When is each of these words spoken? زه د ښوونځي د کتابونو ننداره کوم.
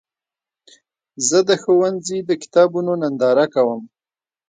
زه 1.27 1.39
د 1.49 1.51
ښوونځي 1.61 2.19
د 2.29 2.31
کتابونو 2.41 2.91
ننداره 3.01 3.45
کوم. 3.53 3.81